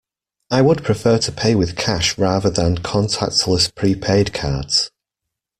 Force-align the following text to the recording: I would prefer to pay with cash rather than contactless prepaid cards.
I 0.49 0.63
would 0.63 0.83
prefer 0.83 1.19
to 1.19 1.31
pay 1.31 1.53
with 1.53 1.75
cash 1.75 2.17
rather 2.17 2.49
than 2.49 2.79
contactless 2.79 3.69
prepaid 3.75 4.33
cards. 4.33 4.89